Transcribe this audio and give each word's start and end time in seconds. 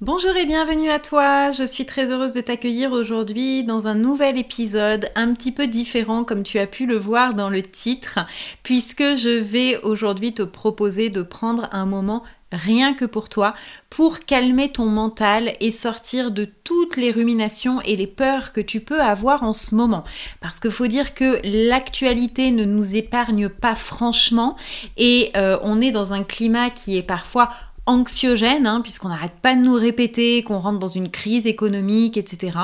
Bonjour 0.00 0.36
et 0.36 0.46
bienvenue 0.46 0.90
à 0.90 1.00
toi, 1.00 1.50
je 1.50 1.64
suis 1.64 1.84
très 1.84 2.12
heureuse 2.12 2.32
de 2.32 2.40
t'accueillir 2.40 2.92
aujourd'hui 2.92 3.64
dans 3.64 3.88
un 3.88 3.96
nouvel 3.96 4.38
épisode 4.38 5.10
un 5.16 5.34
petit 5.34 5.50
peu 5.50 5.66
différent 5.66 6.22
comme 6.22 6.44
tu 6.44 6.60
as 6.60 6.68
pu 6.68 6.86
le 6.86 6.96
voir 6.96 7.34
dans 7.34 7.50
le 7.50 7.62
titre 7.64 8.20
puisque 8.62 9.02
je 9.02 9.40
vais 9.40 9.76
aujourd'hui 9.78 10.34
te 10.34 10.44
proposer 10.44 11.10
de 11.10 11.22
prendre 11.22 11.68
un 11.72 11.84
moment 11.84 12.22
rien 12.52 12.94
que 12.94 13.04
pour 13.04 13.28
toi, 13.28 13.54
pour 13.90 14.20
calmer 14.20 14.70
ton 14.70 14.86
mental 14.86 15.52
et 15.60 15.72
sortir 15.72 16.30
de 16.30 16.46
toutes 16.64 16.96
les 16.96 17.10
ruminations 17.10 17.80
et 17.82 17.96
les 17.96 18.06
peurs 18.06 18.52
que 18.52 18.60
tu 18.60 18.80
peux 18.80 19.00
avoir 19.00 19.42
en 19.42 19.52
ce 19.52 19.74
moment. 19.74 20.04
Parce 20.40 20.60
qu'il 20.60 20.70
faut 20.70 20.86
dire 20.86 21.14
que 21.14 21.40
l'actualité 21.44 22.50
ne 22.50 22.64
nous 22.64 22.94
épargne 22.94 23.48
pas 23.48 23.74
franchement 23.74 24.56
et 24.96 25.30
euh, 25.36 25.58
on 25.62 25.80
est 25.80 25.92
dans 25.92 26.12
un 26.12 26.22
climat 26.22 26.70
qui 26.70 26.96
est 26.96 27.02
parfois 27.02 27.50
anxiogène, 27.88 28.66
hein, 28.66 28.80
puisqu'on 28.82 29.08
n'arrête 29.08 29.40
pas 29.42 29.56
de 29.56 29.60
nous 29.60 29.74
répéter 29.74 30.42
qu'on 30.42 30.58
rentre 30.58 30.78
dans 30.78 30.86
une 30.86 31.08
crise 31.08 31.46
économique, 31.46 32.16
etc. 32.16 32.58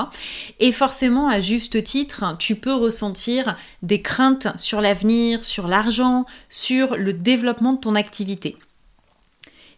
Et 0.60 0.70
forcément, 0.70 1.28
à 1.28 1.40
juste 1.40 1.82
titre, 1.82 2.36
tu 2.38 2.54
peux 2.54 2.74
ressentir 2.74 3.56
des 3.82 4.02
craintes 4.02 4.48
sur 4.56 4.80
l'avenir, 4.80 5.44
sur 5.44 5.66
l'argent, 5.66 6.26
sur 6.48 6.96
le 6.96 7.12
développement 7.12 7.72
de 7.72 7.80
ton 7.80 7.94
activité. 7.94 8.56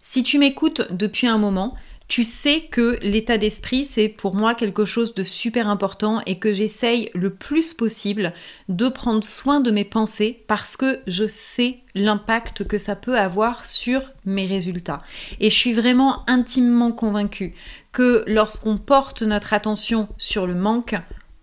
Si 0.03 0.23
tu 0.23 0.39
m'écoutes 0.39 0.83
depuis 0.91 1.27
un 1.27 1.39
moment, 1.39 1.75
tu 2.09 2.23
sais 2.23 2.63
que 2.71 2.99
l'état 3.03 3.37
d'esprit, 3.37 3.85
c'est 3.85 4.09
pour 4.09 4.35
moi 4.35 4.55
quelque 4.55 4.85
chose 4.85 5.15
de 5.15 5.25
super 5.25 5.69
important 5.69 6.21
et 6.27 6.39
que 6.39 6.53
j'essaye 6.53 7.11
le 7.15 7.31
plus 7.31 7.75
possible 7.75 8.33
de 8.69 8.89
prendre 8.89 9.25
soin 9.25 9.61
de 9.61 9.71
mes 9.73 9.85
pensées 9.85 10.45
parce 10.47 10.77
que 10.77 11.01
je 11.07 11.27
sais 11.27 11.81
l'impact 11.95 12.65
que 12.65 12.79
ça 12.79 12.95
peut 12.95 13.19
avoir 13.19 13.65
sur 13.65 14.13
mes 14.25 14.47
résultats. 14.47 15.03
Et 15.41 15.51
je 15.51 15.57
suis 15.57 15.73
vraiment 15.73 16.29
intimement 16.29 16.93
convaincue 16.93 17.55
que 17.93 18.23
lorsqu'on 18.27 18.79
porte 18.79 19.23
notre 19.23 19.53
attention 19.53 20.09
sur 20.17 20.47
le 20.47 20.55
manque, 20.55 20.95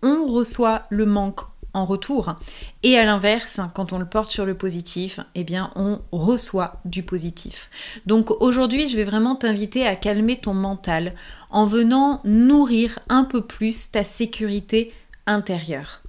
on 0.02 0.26
reçoit 0.26 0.84
le 0.90 1.06
manque 1.06 1.40
retour. 1.74 2.36
Et 2.84 2.96
à 2.96 3.04
l'inverse, 3.04 3.60
quand 3.74 3.92
on 3.92 3.98
le 3.98 4.06
porte 4.06 4.30
sur 4.30 4.46
le 4.46 4.56
positif, 4.56 5.18
eh 5.34 5.42
bien 5.42 5.72
on 5.74 6.00
reçoit 6.12 6.80
du 6.84 7.02
positif. 7.02 7.68
Donc 8.06 8.30
aujourd'hui, 8.40 8.88
je 8.88 8.96
vais 8.96 9.04
vraiment 9.04 9.34
t'inviter 9.34 9.84
à 9.86 9.96
calmer 9.96 10.40
ton 10.40 10.54
mental 10.54 11.14
en 11.50 11.64
venant 11.64 12.20
nourrir 12.24 13.00
un 13.08 13.24
peu 13.24 13.40
plus 13.40 13.90
ta 13.90 14.04
sécurité 14.04 14.92
intérieure. 15.26 16.02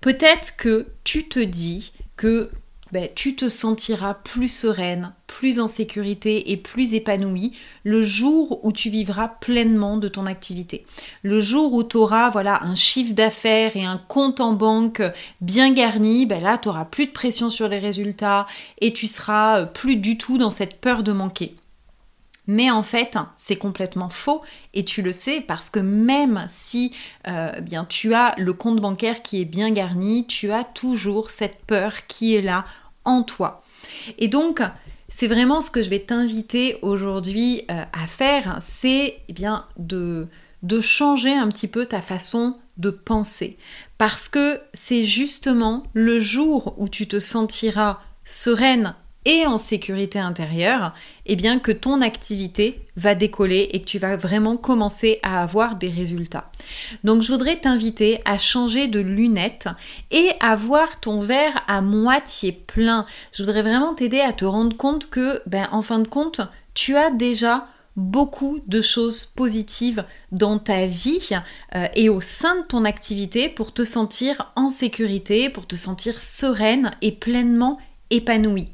Peut-être 0.00 0.56
que 0.56 0.88
tu 1.04 1.28
te 1.28 1.38
dis 1.38 1.92
que 2.16 2.50
ben, 2.96 3.10
tu 3.14 3.36
te 3.36 3.50
sentiras 3.50 4.14
plus 4.14 4.48
sereine, 4.48 5.12
plus 5.26 5.60
en 5.60 5.66
sécurité 5.66 6.50
et 6.50 6.56
plus 6.56 6.94
épanouie 6.94 7.52
le 7.84 8.02
jour 8.02 8.64
où 8.64 8.72
tu 8.72 8.88
vivras 8.88 9.28
pleinement 9.28 9.98
de 9.98 10.08
ton 10.08 10.24
activité. 10.24 10.86
Le 11.22 11.42
jour 11.42 11.74
où 11.74 11.84
tu 11.84 11.98
auras 11.98 12.30
voilà, 12.30 12.62
un 12.62 12.74
chiffre 12.74 13.12
d'affaires 13.12 13.76
et 13.76 13.84
un 13.84 13.98
compte 13.98 14.40
en 14.40 14.54
banque 14.54 15.02
bien 15.42 15.74
garni, 15.74 16.24
ben 16.24 16.42
là 16.42 16.56
tu 16.56 16.68
n'auras 16.68 16.86
plus 16.86 17.04
de 17.04 17.10
pression 17.10 17.50
sur 17.50 17.68
les 17.68 17.80
résultats 17.80 18.46
et 18.80 18.94
tu 18.94 19.08
seras 19.08 19.66
plus 19.66 19.96
du 19.96 20.16
tout 20.16 20.38
dans 20.38 20.48
cette 20.48 20.80
peur 20.80 21.02
de 21.02 21.12
manquer. 21.12 21.54
Mais 22.46 22.70
en 22.70 22.82
fait, 22.82 23.18
c'est 23.34 23.56
complètement 23.56 24.08
faux 24.08 24.42
et 24.72 24.84
tu 24.84 25.02
le 25.02 25.12
sais 25.12 25.40
parce 25.40 25.68
que 25.68 25.80
même 25.80 26.44
si 26.48 26.94
euh, 27.26 27.60
bien 27.60 27.84
tu 27.84 28.14
as 28.14 28.34
le 28.38 28.52
compte 28.52 28.80
bancaire 28.80 29.22
qui 29.22 29.40
est 29.40 29.44
bien 29.44 29.70
garni, 29.70 30.26
tu 30.26 30.52
as 30.52 30.64
toujours 30.64 31.30
cette 31.30 31.58
peur 31.66 32.06
qui 32.06 32.36
est 32.36 32.42
là 32.42 32.64
toi. 33.22 33.62
Et 34.18 34.28
donc, 34.28 34.62
c'est 35.08 35.28
vraiment 35.28 35.60
ce 35.60 35.70
que 35.70 35.82
je 35.82 35.90
vais 35.90 36.00
t'inviter 36.00 36.78
aujourd'hui 36.82 37.62
euh, 37.70 37.84
à 37.92 38.06
faire, 38.06 38.58
c'est 38.60 39.20
eh 39.28 39.32
bien 39.32 39.66
de, 39.76 40.26
de 40.62 40.80
changer 40.80 41.34
un 41.34 41.48
petit 41.48 41.68
peu 41.68 41.86
ta 41.86 42.00
façon 42.00 42.56
de 42.76 42.90
penser. 42.90 43.56
Parce 43.98 44.28
que 44.28 44.60
c'est 44.74 45.04
justement 45.04 45.84
le 45.94 46.20
jour 46.20 46.74
où 46.78 46.88
tu 46.88 47.06
te 47.06 47.20
sentiras 47.20 48.00
sereine 48.24 48.94
en 49.46 49.58
sécurité 49.58 50.18
intérieure, 50.18 50.94
eh 51.26 51.36
bien 51.36 51.58
que 51.58 51.72
ton 51.72 52.00
activité 52.00 52.80
va 52.96 53.14
décoller 53.14 53.68
et 53.72 53.80
que 53.80 53.84
tu 53.84 53.98
vas 53.98 54.16
vraiment 54.16 54.56
commencer 54.56 55.18
à 55.22 55.42
avoir 55.42 55.76
des 55.76 55.90
résultats. 55.90 56.50
Donc 57.04 57.22
je 57.22 57.32
voudrais 57.32 57.56
t'inviter 57.56 58.20
à 58.24 58.38
changer 58.38 58.86
de 58.86 59.00
lunettes 59.00 59.68
et 60.10 60.30
à 60.40 60.54
voir 60.56 61.00
ton 61.00 61.20
verre 61.20 61.62
à 61.66 61.82
moitié 61.82 62.52
plein. 62.52 63.04
Je 63.32 63.42
voudrais 63.42 63.62
vraiment 63.62 63.94
t'aider 63.94 64.20
à 64.20 64.32
te 64.32 64.44
rendre 64.44 64.76
compte 64.76 65.10
que, 65.10 65.42
ben, 65.46 65.68
en 65.72 65.82
fin 65.82 65.98
de 65.98 66.08
compte, 66.08 66.40
tu 66.74 66.96
as 66.96 67.10
déjà 67.10 67.66
beaucoup 67.96 68.60
de 68.66 68.82
choses 68.82 69.24
positives 69.24 70.04
dans 70.30 70.58
ta 70.58 70.86
vie 70.86 71.30
euh, 71.74 71.86
et 71.94 72.08
au 72.08 72.20
sein 72.20 72.56
de 72.56 72.66
ton 72.66 72.84
activité 72.84 73.48
pour 73.48 73.72
te 73.72 73.84
sentir 73.84 74.52
en 74.54 74.68
sécurité, 74.68 75.48
pour 75.48 75.66
te 75.66 75.76
sentir 75.76 76.20
sereine 76.20 76.90
et 77.00 77.12
pleinement 77.12 77.78
épanoui. 78.10 78.68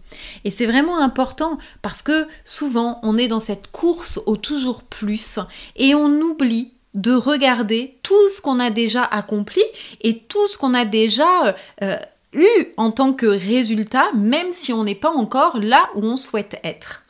Et 0.45 0.51
c'est 0.51 0.67
vraiment 0.67 0.99
important 0.99 1.59
parce 1.81 2.03
que 2.03 2.27
souvent 2.45 3.01
on 3.03 3.17
est 3.17 3.29
dans 3.29 3.41
cette 3.41 3.71
course 3.71 4.21
au 4.27 4.37
toujours 4.37 4.83
plus 4.83 5.39
et 5.77 5.95
on 5.95 6.21
oublie 6.21 6.73
de 6.95 7.13
regarder 7.13 7.97
tout 8.03 8.29
ce 8.29 8.41
qu'on 8.41 8.61
a 8.61 8.71
déjà 8.71 9.03
accompli 9.05 9.63
et 10.03 10.19
tout 10.19 10.47
ce 10.49 10.59
qu'on 10.59 10.75
a 10.75 10.85
déjà 10.85 11.57
euh, 11.83 11.97
eu 12.35 12.67
en 12.77 12.91
tant 12.91 13.13
que 13.13 13.27
résultat, 13.27 14.13
même 14.15 14.53
si 14.53 14.73
on 14.73 14.85
n'est 14.85 14.95
pas 14.95 15.11
encore 15.11 15.59
là 15.59 15.89
où 15.95 16.05
on 16.05 16.17
souhaite 16.17 16.61
être. 16.65 17.05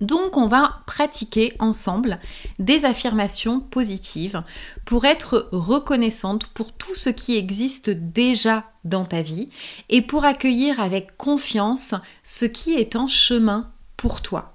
Donc 0.00 0.36
on 0.36 0.46
va 0.46 0.82
pratiquer 0.86 1.54
ensemble 1.58 2.20
des 2.58 2.84
affirmations 2.84 3.60
positives 3.60 4.42
pour 4.84 5.06
être 5.06 5.48
reconnaissante 5.52 6.48
pour 6.48 6.72
tout 6.72 6.94
ce 6.94 7.08
qui 7.08 7.36
existe 7.36 7.90
déjà 7.90 8.64
dans 8.84 9.04
ta 9.06 9.22
vie 9.22 9.48
et 9.88 10.02
pour 10.02 10.24
accueillir 10.24 10.80
avec 10.80 11.16
confiance 11.16 11.94
ce 12.24 12.44
qui 12.44 12.74
est 12.74 12.94
en 12.94 13.08
chemin 13.08 13.70
pour 13.96 14.20
toi. 14.20 14.54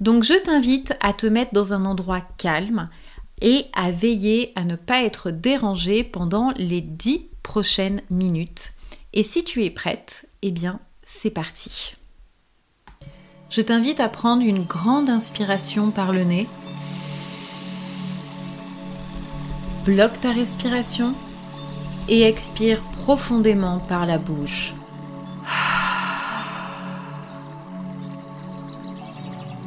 Donc 0.00 0.24
je 0.24 0.34
t'invite 0.34 0.94
à 1.00 1.12
te 1.12 1.26
mettre 1.26 1.52
dans 1.52 1.72
un 1.72 1.84
endroit 1.84 2.22
calme 2.38 2.88
et 3.42 3.66
à 3.74 3.90
veiller 3.90 4.52
à 4.54 4.64
ne 4.64 4.76
pas 4.76 5.02
être 5.02 5.30
dérangé 5.30 6.02
pendant 6.02 6.52
les 6.56 6.80
dix 6.80 7.28
prochaines 7.42 8.00
minutes. 8.08 8.72
Et 9.12 9.22
si 9.22 9.44
tu 9.44 9.64
es 9.64 9.70
prête, 9.70 10.28
eh 10.40 10.50
bien 10.50 10.80
c'est 11.02 11.30
parti 11.30 11.94
je 13.52 13.60
t'invite 13.60 14.00
à 14.00 14.08
prendre 14.08 14.42
une 14.42 14.64
grande 14.64 15.10
inspiration 15.10 15.90
par 15.90 16.10
le 16.12 16.24
nez. 16.24 16.48
Bloque 19.84 20.18
ta 20.22 20.30
respiration 20.30 21.12
et 22.08 22.22
expire 22.22 22.80
profondément 23.04 23.78
par 23.78 24.06
la 24.06 24.16
bouche. 24.16 24.74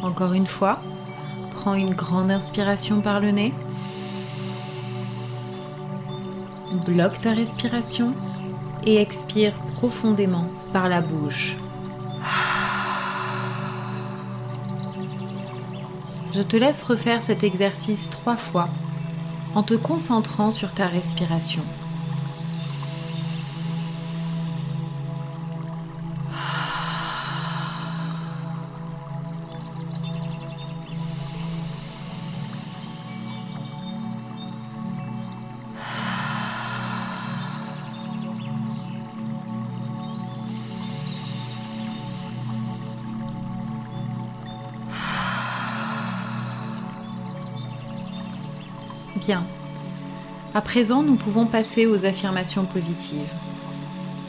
Encore 0.01 0.33
une 0.33 0.47
fois, 0.47 0.79
prends 1.53 1.75
une 1.75 1.93
grande 1.93 2.31
inspiration 2.31 3.01
par 3.01 3.19
le 3.19 3.29
nez. 3.29 3.53
Bloque 6.87 7.21
ta 7.21 7.33
respiration 7.33 8.13
et 8.83 8.97
expire 8.97 9.53
profondément 9.75 10.49
par 10.73 10.89
la 10.89 11.01
bouche. 11.01 11.57
Je 16.35 16.41
te 16.41 16.57
laisse 16.57 16.83
refaire 16.83 17.23
cet 17.23 17.45
exercice 17.45 18.09
trois 18.09 18.35
fois 18.35 18.67
en 19.55 19.63
te 19.63 19.73
concentrant 19.73 20.51
sur 20.51 20.69
ta 20.73 20.85
respiration. 20.85 21.61
Bien. 49.15 49.43
À 50.53 50.61
présent, 50.61 51.01
nous 51.03 51.15
pouvons 51.15 51.45
passer 51.45 51.85
aux 51.85 52.05
affirmations 52.05 52.65
positives. 52.65 53.31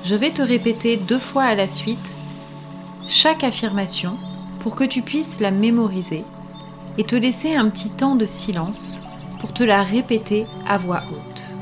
Je 0.05 0.15
vais 0.15 0.31
te 0.31 0.43
répéter 0.43 0.97
deux 0.97 1.19
fois 1.19 1.45
à 1.45 1.55
la 1.55 1.67
suite 1.67 2.15
chaque 3.09 3.45
affirmation 3.45 4.17
pour 4.61 4.77
que 4.77 4.85
tu 4.85 5.03
puisses 5.03 5.41
la 5.41 5.51
mémoriser 5.51 6.25
et 6.99 7.05
te 7.05 7.17
laisser 7.17 7.55
un 7.55 7.69
petit 7.69 7.91
temps 7.91 8.17
de 8.17 8.27
silence 8.27 9.03
pour 9.41 9.53
te 9.53 9.65
la 9.65 9.83
répéter 9.83 10.47
à 10.69 10.79
voix 10.79 11.03
haute. 11.11 11.57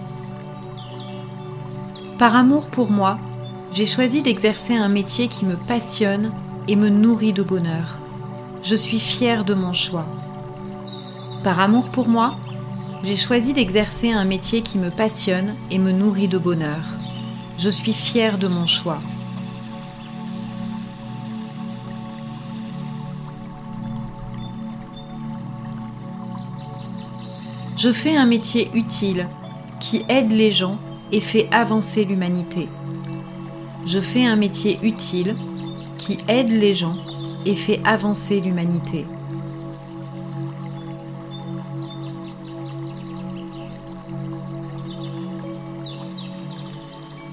Par 2.19 2.37
amour 2.37 2.67
pour 2.69 2.91
moi, 2.91 3.19
j'ai 3.73 3.87
choisi 3.87 4.23
d'exercer 4.23 4.77
un 4.77 4.89
métier 4.89 5.29
qui 5.29 5.45
me 5.45 5.57
passionne 5.57 6.31
et 6.69 6.77
me 6.77 6.89
nourrit 6.89 7.33
de 7.33 7.43
bonheur. 7.43 7.99
Je 8.63 8.77
suis 8.77 9.01
fière 9.01 9.45
de 9.45 9.55
mon 9.55 9.73
choix. 9.73 10.07
Par 11.43 11.61
amour 11.61 11.89
pour 11.89 12.09
moi, 12.09 12.37
j'ai 13.05 13.17
choisi 13.19 13.53
d'exercer 13.53 14.11
un 14.13 14.25
métier 14.25 14.63
qui 14.63 14.79
me 14.79 14.89
passionne 14.89 15.55
et 15.71 15.79
me 15.79 15.93
nourrit 15.93 16.29
de 16.29 16.39
bonheur. 16.39 16.81
Je 17.59 17.69
suis 17.69 17.93
fière 17.93 18.39
de 18.39 18.49
mon 18.49 18.67
choix. 18.67 18.99
Je 27.77 27.93
fais 27.93 28.17
un 28.17 28.25
métier 28.25 28.71
utile 28.73 29.29
qui 29.81 30.03
aide 30.09 30.33
les 30.33 30.53
gens 30.53 30.79
et 31.13 31.21
fait 31.21 31.49
avancer 31.53 32.07
l'humanité. 32.07 32.69
Je 33.85 34.01
fais 34.01 34.25
un 34.25 34.37
métier 34.37 34.79
utile 34.83 35.37
qui 35.99 36.17
aide 36.27 36.51
les 36.51 36.75
gens 36.75 36.97
et 37.45 37.55
fait 37.55 37.81
avancer 37.85 38.41
l'humanité. 38.41 39.05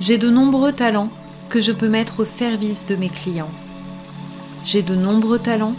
J'ai 0.02 0.18
de 0.18 0.30
nombreux 0.30 0.74
talents 0.74 1.10
que 1.50 1.62
je 1.62 1.72
peux 1.72 1.88
mettre 1.88 2.20
au 2.20 2.26
service 2.26 2.86
de 2.86 2.98
mes 2.98 3.08
clients. 3.10 3.52
J'ai 4.66 4.82
de 4.82 4.96
nombreux 4.96 5.40
talents 5.40 5.76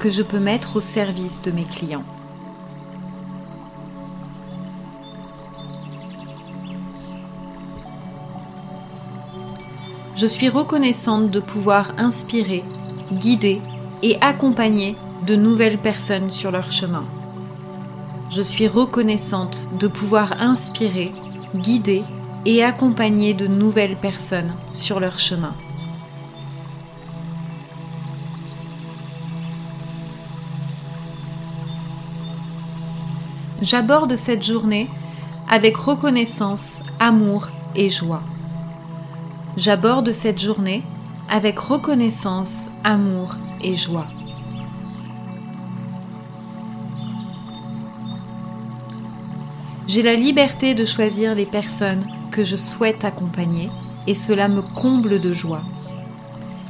que 0.00 0.10
je 0.10 0.22
peux 0.22 0.40
mettre 0.40 0.76
au 0.76 0.80
service 0.80 1.42
de 1.42 1.52
mes 1.52 1.64
clients. 1.64 2.04
je 10.16 10.26
suis 10.26 10.48
reconnaissante 10.48 11.30
de 11.30 11.40
pouvoir 11.40 11.92
inspirer, 11.98 12.64
guider 13.12 13.60
et 14.02 14.16
accompagner 14.22 14.96
de 15.26 15.36
nouvelles 15.36 15.78
personnes 15.78 16.30
sur 16.30 16.50
leur 16.50 16.72
chemin. 16.72 17.04
Je 18.30 18.42
suis 18.42 18.66
reconnaissante 18.66 19.68
de 19.78 19.86
pouvoir 19.86 20.40
inspirer, 20.40 21.12
guider 21.54 22.02
et 22.46 22.64
accompagner 22.64 23.34
de 23.34 23.46
nouvelles 23.46 23.96
personnes 23.96 24.50
sur 24.72 25.00
leur 25.00 25.18
chemin. 25.18 25.54
J'aborde 33.60 34.16
cette 34.16 34.42
journée 34.42 34.88
avec 35.50 35.76
reconnaissance, 35.76 36.80
amour 36.98 37.48
et 37.74 37.90
joie 37.90 38.22
j'aborde 39.56 40.12
cette 40.12 40.40
journée 40.40 40.82
avec 41.28 41.58
reconnaissance, 41.58 42.68
amour 42.84 43.36
et 43.62 43.76
joie. 43.76 44.06
J'ai 49.88 50.02
la 50.02 50.14
liberté 50.14 50.74
de 50.74 50.84
choisir 50.84 51.34
les 51.34 51.46
personnes 51.46 52.06
que 52.36 52.44
je 52.44 52.56
souhaite 52.56 53.02
accompagner 53.06 53.70
et 54.06 54.14
cela 54.14 54.46
me 54.48 54.60
comble 54.60 55.18
de 55.22 55.32
joie. 55.32 55.62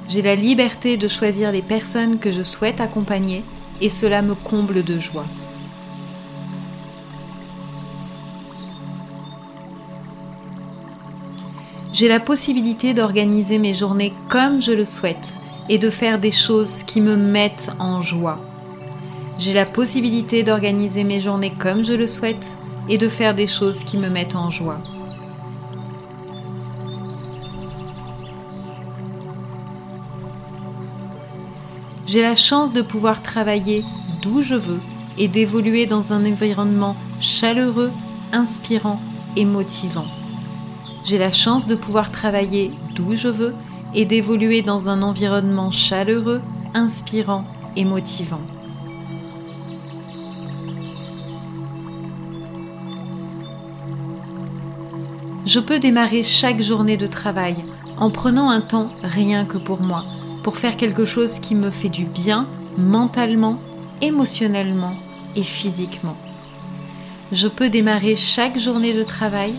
J'ai 0.09 0.23
la 0.23 0.37
liberté 0.37 0.97
de 0.97 1.09
choisir 1.09 1.51
les 1.51 1.61
personnes 1.61 2.21
que 2.21 2.31
je 2.31 2.43
souhaite 2.43 2.81
accompagner 2.81 3.43
et 3.81 3.89
cela 3.89 4.23
me 4.23 4.37
comble 4.37 4.85
de 4.85 4.97
joie. 4.99 5.27
j'ai 11.99 12.09
la 12.09 12.21
possibilité 12.21 12.93
d'organiser 12.93 13.57
mes 13.57 13.73
journées 13.73 14.13
comme 14.29 14.61
je 14.61 14.73
le 14.73 14.85
souhaite 14.85 15.33
et 15.71 15.79
de 15.79 15.89
faire 15.89 16.19
des 16.19 16.31
choses 16.31 16.83
qui 16.83 17.01
me 17.01 17.17
mettent 17.17 17.71
en 17.79 18.03
joie. 18.03 18.39
J'ai 19.39 19.55
la 19.55 19.65
possibilité 19.65 20.43
d'organiser 20.43 21.05
mes 21.05 21.23
journées 21.23 21.55
comme 21.59 21.83
je 21.83 21.95
le 21.95 22.07
souhaite 22.07 22.47
et 22.91 22.99
de 22.99 23.09
faire 23.09 23.35
des 23.35 23.47
choses 23.47 23.83
qui 23.83 23.97
me 23.97 24.11
mettent 24.11 24.37
en 24.37 24.51
joie. 24.51 24.79
J'ai 32.07 32.23
la 32.23 32.37
chance 32.37 32.73
de 32.73 32.83
pouvoir 32.83 33.21
travailler 33.21 33.85
d'où 34.23 34.41
je 34.41 34.55
veux 34.55 34.81
et 35.19 35.27
d'évoluer 35.27 35.87
dans 35.87 36.13
un 36.13 36.25
environnement 36.25 36.95
chaleureux, 37.21 37.91
inspirant 38.33 39.01
et 39.35 39.45
motivant. 39.45 40.07
J'ai 41.05 41.19
la 41.19 41.33
chance 41.33 41.67
de 41.67 41.75
pouvoir 41.75 42.13
travailler 42.13 42.71
d'où 42.95 43.17
je 43.17 43.27
veux 43.27 43.55
et 43.93 44.05
d'évoluer 44.05 44.63
dans 44.63 44.89
un 44.89 45.03
environnement 45.03 45.73
chaleureux, 45.73 46.41
inspirant 46.75 47.45
et 47.75 47.85
motivant. 47.85 48.41
Je 55.45 55.59
peux 55.59 55.81
démarrer 55.81 56.23
chaque 56.23 56.61
journée 56.61 56.97
de 56.97 57.07
travail 57.09 57.57
en 57.99 58.11
prenant 58.11 58.51
un 58.51 58.61
temps 58.61 58.93
rien 59.03 59.45
que 59.45 59.59
pour 59.59 59.81
moi, 59.81 60.05
pour 60.47 60.59
faire 60.59 60.77
quelque 60.77 61.05
chose 61.05 61.41
qui 61.41 61.57
me 61.57 61.73
fait 61.73 61.89
du 61.89 62.05
bien 62.05 62.47
mentalement, 62.79 63.59
émotionnellement 64.01 64.95
et 65.35 65.43
physiquement. 65.43 66.17
Je 67.33 67.49
peux 67.49 67.69
démarrer 67.69 68.15
chaque 68.15 68.57
journée 68.57 68.95
de 68.95 69.03
travail 69.03 69.53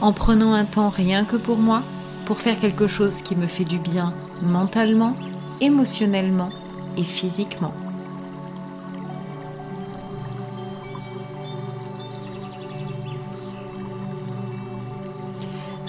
en 0.00 0.12
prenant 0.12 0.54
un 0.54 0.64
temps 0.64 0.88
rien 0.88 1.26
que 1.26 1.36
pour 1.36 1.58
moi, 1.58 1.82
pour 2.24 2.38
faire 2.38 2.58
quelque 2.58 2.86
chose 2.86 3.20
qui 3.20 3.36
me 3.36 3.46
fait 3.46 3.66
du 3.66 3.76
bien 3.76 4.14
mentalement, 4.40 5.12
émotionnellement 5.60 6.48
et 6.96 7.04
physiquement. 7.04 7.74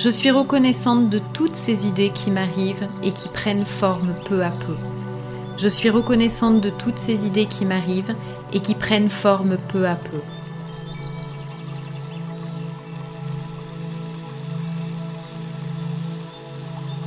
Je 0.03 0.09
suis 0.09 0.31
reconnaissante 0.31 1.11
de 1.11 1.21
toutes 1.31 1.55
ces 1.55 1.85
idées 1.85 2.09
qui 2.09 2.31
m'arrivent 2.31 2.87
et 3.03 3.11
qui 3.11 3.29
prennent 3.29 3.67
forme 3.67 4.15
peu 4.25 4.43
à 4.43 4.49
peu. 4.49 4.75
Je 5.59 5.67
suis 5.67 5.91
reconnaissante 5.91 6.59
de 6.59 6.71
toutes 6.71 6.97
ces 6.97 7.27
idées 7.27 7.45
qui 7.45 7.65
m'arrivent 7.65 8.15
et 8.51 8.61
qui 8.61 8.73
prennent 8.73 9.11
forme 9.11 9.57
peu 9.67 9.87
à 9.87 9.93
peu. 9.93 10.17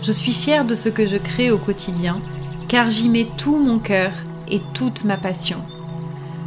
Je 0.04 0.12
suis 0.12 0.32
fière 0.32 0.64
de 0.64 0.76
ce 0.76 0.88
que 0.88 1.04
je 1.04 1.16
crée 1.16 1.50
au 1.50 1.58
quotidien, 1.58 2.20
car 2.68 2.90
j'y 2.90 3.08
mets 3.08 3.26
tout 3.36 3.58
mon 3.58 3.80
cœur 3.80 4.12
et 4.48 4.60
toute 4.72 5.02
ma 5.02 5.16
passion. 5.16 5.58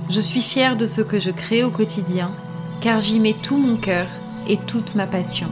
Je 0.10 0.22
suis 0.22 0.42
fière 0.42 0.77
de 0.77 0.88
ce 0.88 1.01
que 1.01 1.20
je 1.20 1.32
crée 1.32 1.66
au 1.66 1.72
quotidien, 1.72 2.32
car 2.80 3.01
j'y 3.01 3.20
mets 3.20 3.36
tout 3.44 3.58
mon 3.58 3.75
cœur 3.75 4.08
et 4.48 4.56
toute 4.56 4.96
ma 4.96 5.08
passion. 5.08 5.50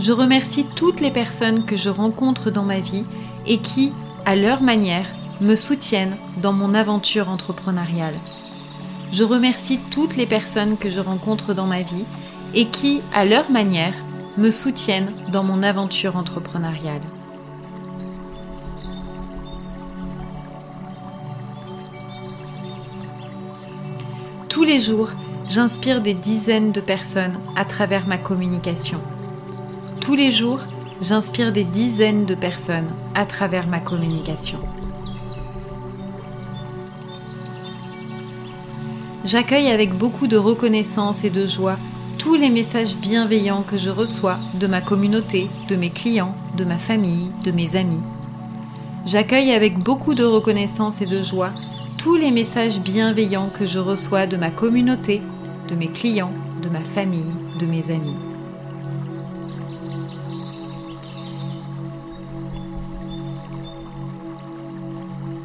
Je 0.00 0.12
remercie 0.12 0.66
toutes 0.76 1.00
les 1.00 1.10
personnes 1.10 1.64
que 1.64 1.76
je 1.76 1.90
rencontre 1.90 2.50
dans 2.50 2.64
ma 2.64 2.80
vie 2.80 3.04
et 3.46 3.58
qui, 3.58 3.92
à 4.24 4.34
leur 4.36 4.62
manière, 4.62 5.06
me 5.40 5.56
soutiennent 5.56 6.16
dans 6.42 6.52
mon 6.52 6.74
aventure 6.74 7.28
entrepreneuriale 7.28 8.14
je 9.12 9.24
remercie 9.24 9.78
toutes 9.90 10.16
les 10.16 10.26
personnes 10.26 10.76
que 10.76 10.90
je 10.90 11.00
rencontre 11.00 11.54
dans 11.54 11.66
ma 11.66 11.82
vie 11.82 12.04
et 12.54 12.66
qui, 12.66 13.00
à 13.14 13.24
leur 13.24 13.50
manière, 13.50 13.94
me 14.36 14.50
soutiennent 14.50 15.12
dans 15.32 15.42
mon 15.42 15.62
aventure 15.62 16.16
entrepreneuriale. 16.16 17.02
Tous 24.48 24.64
les 24.64 24.80
jours, 24.80 25.10
j'inspire 25.48 26.00
des 26.00 26.14
dizaines 26.14 26.72
de 26.72 26.80
personnes 26.80 27.38
à 27.56 27.64
travers 27.64 28.06
ma 28.06 28.18
communication. 28.18 29.00
Tous 30.10 30.16
les 30.16 30.32
jours, 30.32 30.58
j'inspire 31.00 31.52
des 31.52 31.62
dizaines 31.62 32.26
de 32.26 32.34
personnes 32.34 32.90
à 33.14 33.24
travers 33.26 33.68
ma 33.68 33.78
communication. 33.78 34.58
J'accueille 39.24 39.68
avec 39.68 39.94
beaucoup 39.94 40.26
de 40.26 40.36
reconnaissance 40.36 41.22
et 41.22 41.30
de 41.30 41.46
joie 41.46 41.76
tous 42.18 42.34
les 42.34 42.50
messages 42.50 42.96
bienveillants 42.96 43.62
que 43.62 43.78
je 43.78 43.88
reçois 43.88 44.36
de 44.54 44.66
ma 44.66 44.80
communauté, 44.80 45.46
de 45.68 45.76
mes 45.76 45.90
clients, 45.90 46.34
de 46.56 46.64
ma 46.64 46.78
famille, 46.78 47.30
de 47.44 47.52
mes 47.52 47.76
amis. 47.76 48.02
J'accueille 49.06 49.52
avec 49.52 49.78
beaucoup 49.78 50.14
de 50.14 50.24
reconnaissance 50.24 51.00
et 51.00 51.06
de 51.06 51.22
joie 51.22 51.52
tous 51.98 52.16
les 52.16 52.32
messages 52.32 52.80
bienveillants 52.80 53.50
que 53.56 53.64
je 53.64 53.78
reçois 53.78 54.26
de 54.26 54.36
ma 54.36 54.50
communauté, 54.50 55.22
de 55.68 55.76
mes 55.76 55.86
clients, 55.86 56.32
de 56.64 56.68
ma 56.68 56.80
famille, 56.80 57.32
de 57.60 57.66
mes 57.66 57.92
amis. 57.92 58.29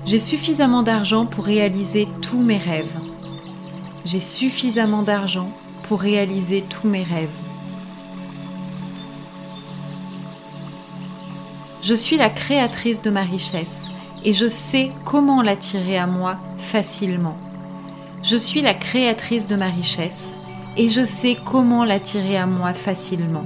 J'ai 0.06 0.20
suffisamment 0.20 0.84
d'argent 0.84 1.26
pour 1.26 1.46
réaliser 1.46 2.08
tous 2.22 2.40
mes 2.40 2.60
rêves. 2.60 2.96
J'ai 4.06 4.20
suffisamment 4.20 5.02
d'argent 5.02 5.50
pour 5.88 6.00
réaliser 6.00 6.62
tous 6.62 6.88
mes 6.88 7.02
rêves. 7.02 7.28
Je 11.82 11.96
suis 11.96 12.18
la 12.18 12.30
créatrice 12.30 13.02
de 13.02 13.10
ma 13.10 13.24
richesse 13.24 13.90
et 14.24 14.36
je 14.36 14.48
sais 14.48 14.92
comment 15.06 15.42
l'attirer 15.42 15.98
à 15.98 16.06
moi 16.06 16.38
facilement. 16.60 17.38
Je 18.22 18.38
suis 18.38 18.62
la 18.62 18.76
créatrice 18.76 19.48
de 19.48 19.56
ma 19.56 19.70
richesse 19.70 20.38
et 20.78 20.90
je 20.90 21.04
sais 21.04 21.36
comment 21.44 21.84
l'attirer 21.84 22.38
à 22.38 22.46
moi 22.46 22.74
facilement. 22.74 23.46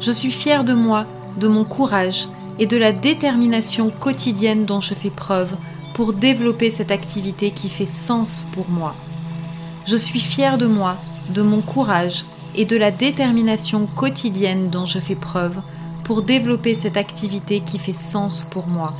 Je 0.00 0.12
suis 0.12 0.30
fière 0.30 0.62
de 0.62 0.74
moi, 0.74 1.06
de 1.38 1.48
mon 1.48 1.64
courage 1.64 2.28
et 2.60 2.66
de 2.66 2.76
la 2.76 2.92
détermination 2.92 3.90
quotidienne 3.90 4.64
dont 4.64 4.80
je 4.80 4.94
fais 4.94 5.10
preuve 5.10 5.56
pour 5.94 6.12
développer 6.12 6.70
cette 6.70 6.92
activité 6.92 7.50
qui 7.50 7.68
fait 7.68 7.86
sens 7.86 8.46
pour 8.52 8.68
moi. 8.70 8.94
Je 9.88 9.96
suis 9.96 10.20
fière 10.20 10.56
de 10.56 10.66
moi, 10.66 10.96
de 11.30 11.42
mon 11.42 11.60
courage 11.60 12.24
et 12.54 12.64
de 12.64 12.76
la 12.76 12.92
détermination 12.92 13.86
quotidienne 13.86 14.70
dont 14.70 14.86
je 14.86 15.00
fais 15.00 15.16
preuve 15.16 15.56
pour 16.04 16.22
développer 16.22 16.74
cette 16.74 16.96
activité 16.96 17.60
qui 17.60 17.78
fait 17.78 17.92
sens 17.92 18.46
pour 18.50 18.68
moi. 18.68 18.94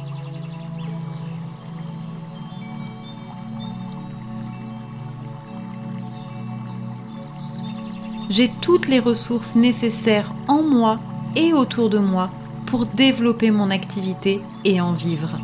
J'ai 8.30 8.50
toutes 8.60 8.88
les 8.88 8.98
ressources 8.98 9.54
nécessaires 9.54 10.34
en 10.48 10.62
moi 10.62 10.98
et 11.34 11.54
autour 11.54 11.88
de 11.88 11.98
moi 11.98 12.30
pour 12.66 12.84
développer 12.84 13.50
mon 13.50 13.70
activité 13.70 14.42
et 14.66 14.82
en 14.82 14.92
vivre. 14.92 15.38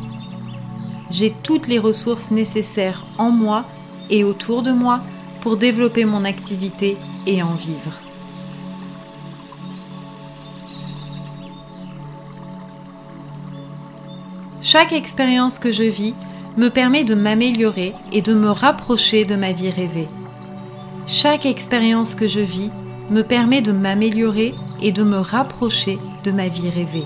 J'ai 1.09 1.33
toutes 1.43 1.67
les 1.67 1.79
ressources 1.79 2.29
nécessaires 2.29 3.03
en 3.17 3.31
moi 3.31 3.65
et 4.11 4.23
autour 4.23 4.61
de 4.61 4.71
moi 4.71 4.99
pour 5.41 5.57
développer 5.57 6.05
mon 6.05 6.25
activité 6.25 6.95
et 7.25 7.41
en 7.41 7.53
vivre. 7.53 7.93
Chaque 14.61 14.93
expérience 14.93 15.57
que 15.57 15.71
je 15.71 15.83
vis 15.83 16.13
me 16.57 16.69
permet 16.69 17.03
de 17.03 17.15
m'améliorer 17.15 17.93
et 18.11 18.21
de 18.21 18.33
me 18.33 18.49
rapprocher 18.49 19.25
de 19.25 19.35
ma 19.35 19.53
vie 19.53 19.69
rêvée. 19.71 20.07
Chaque 21.17 21.45
expérience 21.45 22.13
que 22.13 22.27
je 22.27 22.41
vis 22.41 22.69
me 23.09 23.21
permet 23.21 23.61
de 23.61 23.71
m'améliorer 23.71 24.53
et 24.81 24.91
de 24.91 25.01
me 25.01 25.15
rapprocher 25.15 25.97
de 26.25 26.31
ma 26.31 26.49
vie 26.49 26.69
rêvée. 26.69 27.05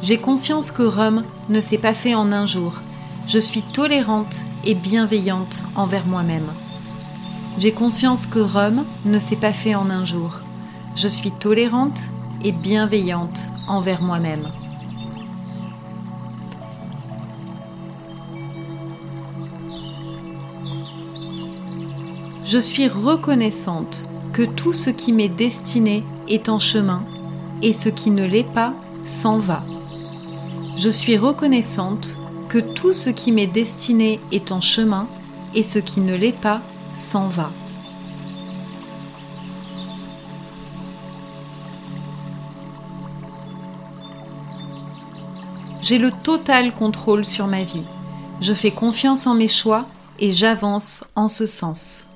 J'ai 0.00 0.16
conscience 0.16 0.70
que 0.70 0.82
Rome 0.82 1.24
ne 1.50 1.60
s'est 1.60 1.76
pas 1.76 1.92
fait 1.92 2.14
en 2.14 2.32
un 2.32 2.46
jour. 2.46 2.80
Je 3.28 3.38
suis 3.38 3.60
tolérante 3.60 4.38
et 4.64 4.74
bienveillante 4.74 5.62
envers 5.76 6.06
moi-même. 6.06 6.50
J'ai 7.58 7.72
conscience 7.72 8.24
que 8.24 8.38
Rome 8.38 8.82
ne 9.04 9.18
s'est 9.18 9.36
pas 9.36 9.52
fait 9.52 9.74
en 9.74 9.90
un 9.90 10.06
jour. 10.06 10.40
Je 10.96 11.08
suis 11.08 11.32
tolérante 11.32 12.00
et 12.42 12.52
bienveillante 12.52 13.40
envers 13.68 14.00
moi-même. 14.00 14.48
Je 22.44 22.58
suis 22.58 22.88
reconnaissante 22.88 24.06
que 24.32 24.42
tout 24.42 24.72
ce 24.72 24.90
qui 24.90 25.12
m'est 25.12 25.28
destiné 25.28 26.02
est 26.28 26.48
en 26.48 26.58
chemin 26.58 27.04
et 27.62 27.72
ce 27.72 27.88
qui 27.88 28.10
ne 28.10 28.26
l'est 28.26 28.52
pas 28.52 28.74
s'en 29.04 29.36
va. 29.36 29.60
Je 30.76 30.88
suis 30.88 31.16
reconnaissante 31.16 32.16
que 32.48 32.58
tout 32.58 32.92
ce 32.92 33.10
qui 33.10 33.30
m'est 33.30 33.46
destiné 33.46 34.18
est 34.32 34.50
en 34.50 34.60
chemin 34.60 35.06
et 35.54 35.62
ce 35.62 35.78
qui 35.78 36.00
ne 36.00 36.16
l'est 36.16 36.38
pas 36.38 36.60
s'en 36.94 37.28
va. 37.28 37.48
J'ai 45.80 45.98
le 45.98 46.10
total 46.10 46.72
contrôle 46.72 47.24
sur 47.24 47.46
ma 47.46 47.62
vie. 47.62 47.84
Je 48.40 48.52
fais 48.52 48.72
confiance 48.72 49.26
en 49.28 49.34
mes 49.34 49.48
choix 49.48 49.86
et 50.18 50.32
j'avance 50.32 51.04
en 51.14 51.28
ce 51.28 51.46
sens. 51.46 52.11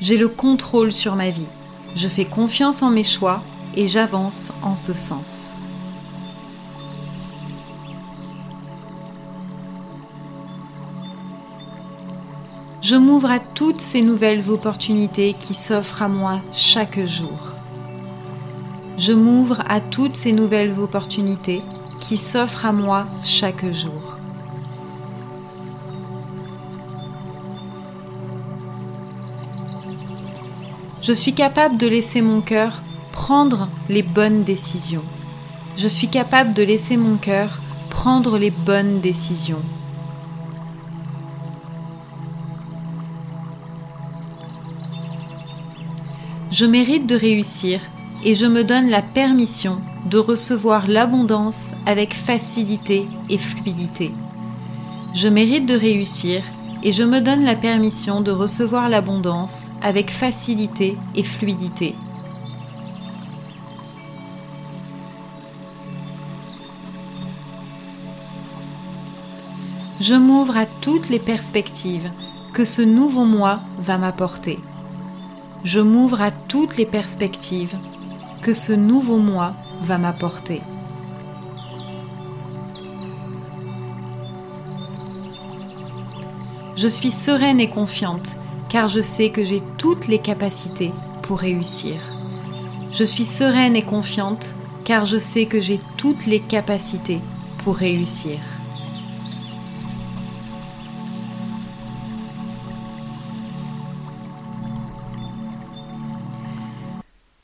J'ai 0.00 0.16
le 0.16 0.28
contrôle 0.28 0.92
sur 0.92 1.16
ma 1.16 1.30
vie. 1.30 1.46
Je 1.94 2.08
fais 2.08 2.24
confiance 2.24 2.82
en 2.82 2.90
mes 2.90 3.04
choix 3.04 3.42
et 3.76 3.88
j'avance 3.88 4.52
en 4.62 4.76
ce 4.76 4.94
sens. 4.94 5.56
je 12.88 12.94
m'ouvre 12.94 13.32
à 13.32 13.40
toutes 13.40 13.80
ces 13.80 14.00
nouvelles 14.00 14.48
opportunités 14.48 15.34
qui 15.40 15.54
s'offrent 15.54 16.02
à 16.02 16.08
moi 16.08 16.40
chaque 16.52 17.04
jour. 17.04 17.54
Je 18.96 19.12
m'ouvre 19.12 19.60
à 19.68 19.80
toutes 19.80 20.14
ces 20.14 20.30
nouvelles 20.30 20.78
opportunités 20.78 21.62
qui 21.98 22.16
s'offrent 22.16 22.64
à 22.64 22.70
moi 22.70 23.06
chaque 23.24 23.66
jour. 23.72 24.15
Je 31.06 31.12
suis 31.12 31.34
capable 31.34 31.78
de 31.78 31.86
laisser 31.86 32.20
mon 32.20 32.40
cœur 32.40 32.82
prendre 33.12 33.68
les 33.88 34.02
bonnes 34.02 34.42
décisions. 34.42 35.04
Je 35.78 35.86
suis 35.86 36.08
capable 36.08 36.52
de 36.52 36.64
laisser 36.64 36.96
mon 36.96 37.16
cœur 37.16 37.60
prendre 37.90 38.38
les 38.38 38.50
bonnes 38.50 38.98
décisions. 39.00 39.62
Je 46.50 46.66
mérite 46.66 47.06
de 47.06 47.14
réussir 47.14 47.80
et 48.24 48.34
je 48.34 48.46
me 48.46 48.64
donne 48.64 48.88
la 48.88 49.02
permission 49.02 49.78
de 50.10 50.18
recevoir 50.18 50.88
l'abondance 50.88 51.70
avec 51.86 52.14
facilité 52.14 53.06
et 53.30 53.38
fluidité. 53.38 54.10
Je 55.14 55.28
mérite 55.28 55.66
de 55.66 55.78
réussir 55.78 56.42
et 56.86 56.94
je 56.94 57.02
me 57.02 57.20
donne 57.20 57.44
la 57.44 57.54
permission 57.54 58.22
de 58.22 58.30
recevoir 58.30 58.88
l'abondance 58.88 59.72
avec 59.82 60.10
facilité 60.10 60.96
et 61.14 61.22
fluidité. 61.22 61.94
Je 70.00 70.14
m'ouvre 70.14 70.56
à 70.56 70.64
toutes 70.80 71.10
les 71.10 71.18
perspectives 71.18 72.08
que 72.54 72.64
ce 72.64 72.80
nouveau 72.80 73.26
moi 73.26 73.60
va 73.80 73.98
m'apporter 73.98 74.58
je 75.66 75.80
m'ouvre 75.80 76.22
à 76.22 76.30
toutes 76.30 76.76
les 76.76 76.86
perspectives 76.86 77.76
que 78.40 78.52
ce 78.52 78.72
nouveau 78.72 79.18
moi 79.18 79.52
va 79.82 79.98
m'apporter. 79.98 80.62
Je 86.76 86.88
suis 86.88 87.10
sereine 87.10 87.58
et 87.58 87.70
confiante 87.70 88.36
car 88.68 88.88
je 88.88 89.00
sais 89.00 89.30
que 89.30 89.42
j'ai 89.42 89.62
toutes 89.78 90.08
les 90.08 90.18
capacités 90.18 90.92
pour 91.22 91.38
réussir. 91.38 91.96
Je 92.92 93.02
suis 93.02 93.24
sereine 93.24 93.74
et 93.76 93.82
confiante 93.82 94.54
car 94.84 95.06
je 95.06 95.16
sais 95.16 95.46
que 95.46 95.58
j'ai 95.58 95.80
toutes 95.96 96.26
les 96.26 96.38
capacités 96.38 97.20
pour 97.64 97.76
réussir. 97.76 98.38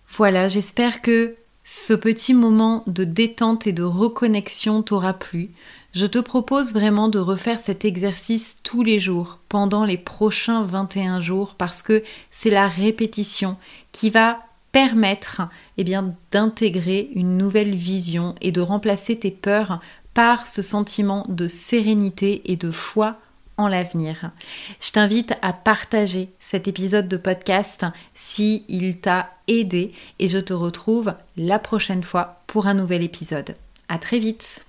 Voilà, 0.08 0.48
j'espère 0.48 1.00
que 1.00 1.36
ce 1.64 1.94
petit 1.94 2.34
moment 2.34 2.84
de 2.86 3.04
détente 3.04 3.66
et 3.66 3.72
de 3.72 3.82
reconnexion 3.82 4.82
t'aura 4.82 5.14
plu. 5.14 5.52
Je 5.92 6.06
te 6.06 6.18
propose 6.18 6.72
vraiment 6.72 7.08
de 7.08 7.18
refaire 7.18 7.61
cet 7.61 7.84
exercice 7.84 8.61
tous 8.62 8.82
les 8.82 8.99
jours 8.99 9.38
pendant 9.50 9.84
les 9.84 9.99
prochains 9.99 10.64
21 10.64 11.20
jours 11.20 11.54
parce 11.54 11.82
que 11.82 12.02
c'est 12.30 12.50
la 12.50 12.66
répétition 12.66 13.58
qui 13.92 14.08
va 14.08 14.38
permettre 14.72 15.42
eh 15.76 15.84
bien 15.84 16.14
d'intégrer 16.30 17.11
une 17.14 17.37
nouvelle 17.37 17.75
vision 17.75 18.34
et 18.40 18.52
de 18.52 18.62
remplacer 18.62 19.18
tes 19.18 19.30
peurs 19.30 19.80
par 20.14 20.46
ce 20.46 20.62
sentiment 20.62 21.26
de 21.28 21.46
sérénité 21.46 22.40
et 22.50 22.56
de 22.56 22.70
foi 22.70 23.18
en 23.58 23.68
l'avenir. 23.68 24.30
Je 24.80 24.92
t'invite 24.92 25.34
à 25.42 25.52
partager 25.52 26.30
cet 26.38 26.68
épisode 26.68 27.06
de 27.06 27.18
podcast 27.18 27.84
si 28.14 28.64
il 28.68 28.99
t'a 28.99 29.30
aidé 29.46 29.92
et 30.18 30.28
je 30.30 30.38
te 30.38 30.54
retrouve 30.54 31.12
la 31.37 31.58
prochaine 31.58 32.02
fois 32.02 32.40
pour 32.46 32.66
un 32.66 32.75
nouvel 32.75 33.02
épisode. 33.02 33.54
À 33.90 33.99
très 33.99 34.18
vite. 34.18 34.62